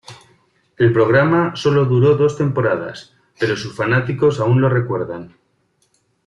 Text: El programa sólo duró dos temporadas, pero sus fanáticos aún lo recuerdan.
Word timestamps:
El 0.77 0.93
programa 0.93 1.55
sólo 1.55 1.85
duró 1.85 2.17
dos 2.17 2.35
temporadas, 2.35 3.13
pero 3.39 3.55
sus 3.55 3.75
fanáticos 3.75 4.39
aún 4.39 4.59
lo 4.59 4.67
recuerdan. 4.67 5.35